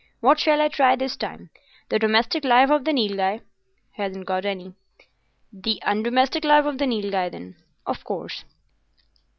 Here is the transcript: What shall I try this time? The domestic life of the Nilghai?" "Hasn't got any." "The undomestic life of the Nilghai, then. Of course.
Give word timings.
What 0.19 0.39
shall 0.39 0.61
I 0.61 0.67
try 0.67 0.95
this 0.95 1.15
time? 1.15 1.51
The 1.89 1.99
domestic 1.99 2.43
life 2.43 2.71
of 2.71 2.85
the 2.85 2.91
Nilghai?" 2.91 3.41
"Hasn't 3.91 4.25
got 4.25 4.45
any." 4.45 4.73
"The 5.53 5.79
undomestic 5.85 6.43
life 6.43 6.65
of 6.65 6.79
the 6.79 6.87
Nilghai, 6.87 7.29
then. 7.29 7.57
Of 7.85 8.03
course. 8.03 8.43